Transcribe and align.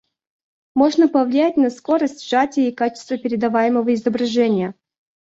Можно 0.73 1.07
повлиять 1.09 1.57
на 1.57 1.69
скорость 1.69 2.25
сжатия 2.27 2.69
и 2.69 2.71
качество 2.71 3.19
передаваемого 3.19 3.93
изображения 3.93 4.73